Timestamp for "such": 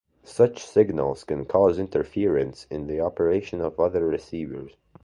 0.23-0.57